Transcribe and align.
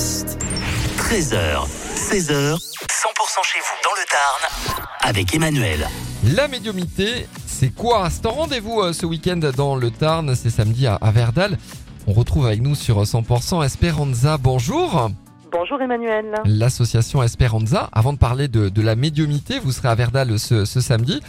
juste 0.00 0.38
13h, 0.96 1.66
16h, 1.94 2.54
100% 2.54 2.56
chez 3.44 3.58
vous 3.60 3.76
dans 3.84 3.92
le 3.92 4.06
Tarn 4.10 4.80
avec 5.02 5.34
Emmanuel. 5.34 5.86
La 6.34 6.48
médiumité, 6.48 7.28
c'est 7.46 7.68
quoi? 7.68 8.08
C'est 8.08 8.24
un 8.24 8.30
rendez-vous 8.30 8.80
euh, 8.80 8.92
ce 8.94 9.04
week-end 9.04 9.36
dans 9.54 9.76
le 9.76 9.90
Tarn, 9.90 10.34
c'est 10.34 10.48
samedi 10.48 10.86
à, 10.86 10.94
à 10.94 11.10
Verdal. 11.10 11.58
On 12.06 12.14
retrouve 12.14 12.46
avec 12.46 12.62
nous 12.62 12.74
sur 12.74 13.02
100% 13.02 13.62
Esperanza. 13.62 14.38
Bonjour 14.38 15.10
Bonjour 15.52 15.82
Emmanuel. 15.82 16.32
L'association 16.46 17.22
Esperanza. 17.22 17.90
Avant 17.92 18.14
de 18.14 18.18
parler 18.18 18.48
de, 18.48 18.70
de 18.70 18.82
la 18.82 18.96
médiumité, 18.96 19.58
vous 19.58 19.72
serez 19.72 19.88
à 19.88 19.94
Verdal 19.94 20.38
ce, 20.38 20.64
ce 20.64 20.80
samedi. 20.80 21.20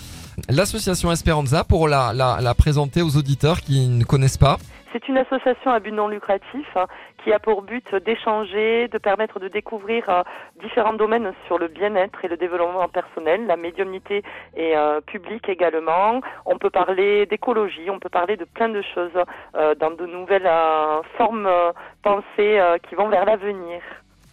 L'association 0.48 1.12
Esperanza, 1.12 1.66
pour 1.66 1.90
la, 1.90 2.14
la, 2.14 2.40
la 2.40 2.54
présenter 2.54 3.02
aux 3.02 3.18
auditeurs 3.18 3.60
qui 3.62 3.88
ne 3.88 4.06
connaissent 4.06 4.38
pas. 4.38 4.60
C'est 4.92 5.08
une 5.08 5.18
association 5.18 5.72
à 5.72 5.80
but 5.80 5.92
non 5.92 6.10
lucratif 6.10 6.68
hein, 6.76 6.86
qui 7.24 7.32
a 7.32 7.40
pour 7.40 7.62
but 7.62 7.96
d'échanger, 7.96 8.90
de 8.90 8.98
permettre 8.98 9.40
de 9.40 9.48
découvrir 9.48 10.10
euh, 10.10 10.24
différents 10.60 10.94
domaines 10.94 11.32
sur 11.48 11.58
le 11.58 11.68
bien-être 11.68 12.26
et 12.26 12.28
le 12.28 12.36
développement 12.36 12.88
personnel, 12.90 13.46
la 13.48 13.56
médiumnité 13.56 14.22
et 14.56 14.76
euh, 14.76 15.00
publique 15.00 15.48
également. 15.48 16.20
On 16.46 16.58
peut 16.58 16.70
parler 16.70 17.26
d'écologie, 17.26 17.90
on 17.90 18.00
peut 18.00 18.10
parler 18.10 18.36
de 18.36 18.46
plein 18.46 18.70
de 18.70 18.82
choses 18.82 19.18
euh, 19.56 19.76
dans 19.76 19.92
de 19.92 20.06
nouvelles 20.06 20.50
formes 21.18 21.50
pensées 22.04 22.60
qui 22.88 22.96
vont 22.96 23.08
vers 23.08 23.26
l'avenir. 23.26 23.82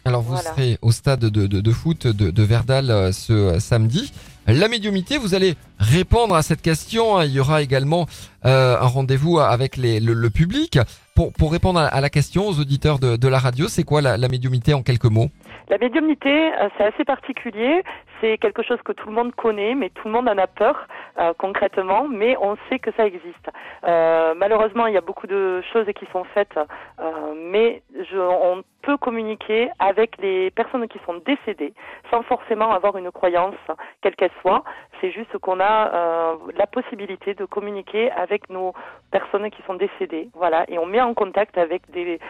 Alors 0.05 0.23
vous 0.23 0.33
Voilà. 0.35 0.51
serez 0.51 0.79
au 0.83 0.91
stade 0.93 1.21
de, 1.21 1.47
de, 1.47 1.61
de 1.61 1.71
foot 1.73 2.07
de, 2.07 2.31
de 2.31 2.43
Verdal 2.43 2.91
euh, 2.91 3.13
ce 3.13 3.33
euh, 3.33 3.59
samedi. 3.61 4.13
La 4.47 4.69
médiumité, 4.69 5.19
vous 5.19 5.35
allez 5.35 5.57
répondre 5.79 6.35
à 6.35 6.41
cette 6.43 6.63
question. 6.63 7.21
Il 7.21 7.33
y 7.33 7.41
aura 7.41 7.61
également 7.61 8.07
euh, 8.47 8.79
un 8.81 8.87
rendez-vous 8.87 9.39
avec 9.39 9.77
les, 9.77 10.01
le, 10.01 10.15
le 10.15 10.31
public. 10.31 10.79
Pour, 11.15 11.33
pour 11.35 11.53
répondre 11.53 11.81
à, 11.81 12.01
la 12.01 12.09
question 12.09 12.47
aux 12.49 12.59
auditeurs 12.59 12.99
de, 12.99 13.17
de 13.17 13.29
la 13.29 13.39
radio, 13.39 13.69
c'est 13.69 13.83
quoi 13.83 14.01
la, 14.01 14.17
la 14.17 14.29
médiumité 14.29 14.73
en 14.73 14.83
quelques 14.83 15.05
mots? 15.05 15.29
La 15.69 15.77
médiumnité, 15.77 16.31
euh, 16.55 16.69
c'est 16.79 16.85
assez 16.85 17.05
particulier. 17.05 17.83
C'est 18.23 18.39
quelque 18.39 18.63
chose 18.63 18.79
que 18.87 18.93
tout 18.93 19.09
le 19.09 19.15
monde 19.15 19.35
connaît, 19.35 19.75
mais 19.75 19.91
tout 19.91 20.07
le 20.09 20.13
monde 20.15 20.29
en 20.29 20.39
a 20.39 20.47
peur 20.47 20.77
euh, 21.19 21.33
concrètement. 21.37 22.07
Mais 22.09 22.37
on 22.41 22.57
sait 22.69 22.79
que 22.79 22.91
ça 22.93 23.07
existe. 23.07 23.51
Euh, 23.85 24.35
malheureusement, 24.37 24.87
il 24.87 24.95
y 24.95 24.97
a 24.97 25.03
beaucoup 25.03 25.27
de 25.27 25.63
choses 25.73 25.87
qui 25.95 26.07
sont 26.13 26.25
faites, 26.25 26.57
euh, 27.01 27.35
mais 27.37 27.83
je, 28.11 28.19
on 28.19 28.63
peut 28.83 28.97
communiquer 28.97 29.71
avec 29.79 30.17
les 30.19 30.51
personnes 30.51 30.87
qui 30.89 30.99
sont 31.05 31.21
décédées 31.27 31.75
sans 32.11 32.23
forcément 32.23 32.73
avoir 32.73 32.97
une 32.97 33.11
croyance, 33.11 33.57
quelle 34.01 34.17
qu'elle 34.17 34.31
soit. 34.41 34.63
C'est 35.01 35.11
juste 35.11 35.37
qu'on 35.39 35.61
a 35.61 36.37
la 36.57 36.67
possibilité 36.67 37.35
de 37.35 37.45
communiquer 37.45 38.11
avec 38.13 38.49
nos 38.49 38.73
personnes 39.11 39.51
qui 39.51 39.63
sont 39.63 39.75
décédées. 39.75 40.29
Voilà, 40.35 40.65
et 40.69 40.79
on 40.79 40.87
met 40.87 41.01
en 41.01 41.15
contact 41.15 41.59
avec 41.59 41.83
des 41.91 42.21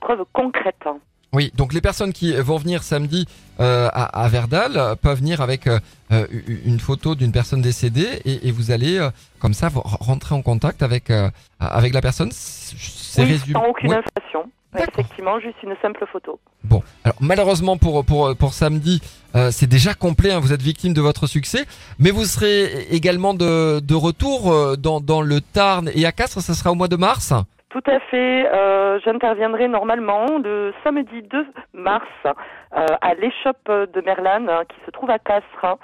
preuves 0.00 0.24
concrètes. 0.32 0.88
Oui, 1.34 1.52
donc 1.56 1.72
les 1.72 1.80
personnes 1.80 2.12
qui 2.12 2.32
vont 2.32 2.56
venir 2.58 2.82
samedi 2.82 3.26
euh, 3.60 3.88
à, 3.92 4.24
à 4.24 4.28
Verdal 4.28 4.72
euh, 4.76 4.94
peuvent 4.94 5.18
venir 5.18 5.40
avec 5.40 5.66
euh, 5.66 5.78
euh, 6.12 6.26
une 6.64 6.80
photo 6.80 7.14
d'une 7.14 7.32
personne 7.32 7.60
décédée 7.60 8.08
et, 8.24 8.48
et 8.48 8.52
vous 8.52 8.70
allez 8.70 8.98
euh, 8.98 9.10
comme 9.40 9.52
ça 9.52 9.68
rentrer 9.74 10.34
en 10.34 10.42
contact 10.42 10.82
avec 10.82 11.10
euh, 11.10 11.28
avec 11.60 11.92
la 11.92 12.00
personne. 12.00 12.30
C'est 12.32 13.22
Oui, 13.22 13.32
résumé. 13.32 13.52
sans 13.54 13.66
aucune 13.68 13.90
Ouais. 13.90 13.96
inflation. 13.98 14.50
Effectivement, 14.76 15.38
juste 15.38 15.54
une 15.62 15.74
simple 15.80 16.04
photo. 16.12 16.40
Bon, 16.64 16.82
alors 17.04 17.16
malheureusement 17.20 17.76
pour 17.76 18.04
pour 18.04 18.34
pour 18.36 18.54
samedi, 18.54 19.00
euh, 19.36 19.50
c'est 19.52 19.68
déjà 19.68 19.94
complet. 19.94 20.32
hein, 20.32 20.40
vous 20.40 20.52
êtes 20.52 20.62
victime 20.62 20.92
de 20.94 21.00
votre 21.00 21.28
succès, 21.28 21.64
mais 22.00 22.10
vous 22.10 22.24
serez 22.24 22.82
également 22.90 23.34
de 23.34 23.78
de 23.80 23.94
retour 23.94 24.76
dans 24.76 25.00
dans 25.00 25.20
le 25.22 25.40
Tarn 25.40 25.90
et 25.94 26.04
à 26.06 26.12
Castres. 26.12 26.40
Ça 26.42 26.54
sera 26.54 26.72
au 26.72 26.74
mois 26.74 26.88
de 26.88 26.96
mars. 26.96 27.32
Tout 27.74 27.82
à 27.90 27.98
fait. 27.98 28.46
Euh, 28.46 29.00
J'interviendrai 29.04 29.66
normalement 29.66 30.38
le 30.38 30.72
samedi 30.84 31.22
2 31.28 31.44
mars 31.72 32.06
euh, 32.24 32.86
à 33.00 33.14
l'échoppe 33.14 33.66
de 33.66 34.00
Merlan 34.00 34.46
hein, 34.48 34.62
qui 34.68 34.76
se 34.86 34.92
trouve 34.92 35.10
à 35.10 35.18
Castres. 35.18 35.76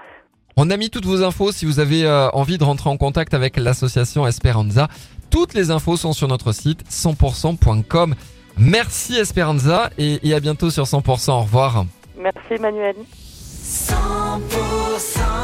On 0.56 0.70
a 0.70 0.76
mis 0.76 0.90
toutes 0.90 1.04
vos 1.04 1.24
infos 1.24 1.50
si 1.50 1.66
vous 1.66 1.80
avez 1.80 2.06
euh, 2.06 2.30
envie 2.30 2.58
de 2.58 2.64
rentrer 2.64 2.90
en 2.90 2.96
contact 2.96 3.34
avec 3.34 3.56
l'association 3.56 4.24
Esperanza. 4.24 4.86
Toutes 5.32 5.54
les 5.54 5.72
infos 5.72 5.96
sont 5.96 6.12
sur 6.12 6.28
notre 6.28 6.52
site 6.52 6.84
100%.com. 6.84 8.14
Merci 8.56 9.16
Esperanza 9.16 9.90
et, 9.98 10.20
et 10.22 10.32
à 10.32 10.38
bientôt 10.38 10.70
sur 10.70 10.84
100%. 10.84 11.32
Au 11.32 11.40
revoir. 11.40 11.86
Merci 12.16 12.54
Emmanuel. 12.54 12.94
100% 13.08 15.40